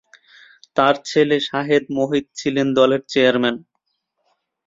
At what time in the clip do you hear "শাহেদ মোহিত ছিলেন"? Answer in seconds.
1.47-2.67